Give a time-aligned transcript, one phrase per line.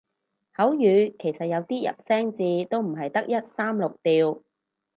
[0.55, 4.41] 口語其實有啲入聲字都唔係得一三六調